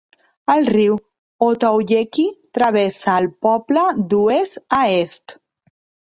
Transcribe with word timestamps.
El 0.51 0.63
riu 0.71 0.93
Ottauquechee 1.47 2.31
travessa 2.59 3.17
el 3.23 3.27
poble 3.47 3.83
d'oest 4.15 4.57
a 4.79 4.81
est. 4.95 5.37